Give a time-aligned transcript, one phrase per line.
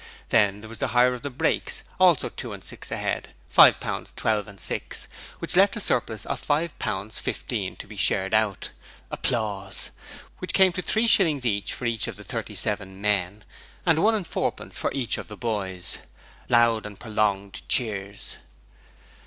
[0.29, 3.79] Then there was the hire of the brakes, also two and six a head, five
[3.79, 8.33] pound twelve and six, which left a surplus of five pound fifteen to be shared
[8.33, 8.71] out,
[10.39, 13.43] which came to three shillings each for the thirty seven men,
[13.85, 15.99] and one and fourpence for each of the boys.
[16.49, 18.37] (Loud and prolonged cheers.)